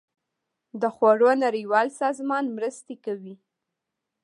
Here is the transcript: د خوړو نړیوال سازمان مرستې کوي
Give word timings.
د 0.81 0.83
خوړو 0.95 1.29
نړیوال 1.45 1.87
سازمان 2.01 2.45
مرستې 2.57 2.95
کوي 3.05 3.35